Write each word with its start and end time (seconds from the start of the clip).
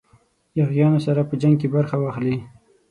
یاغیانو 0.59 0.99
سره 1.05 1.21
په 1.29 1.35
جنګ 1.41 1.55
کې 1.61 1.67
برخه 1.75 1.95
واخلي. 1.99 2.35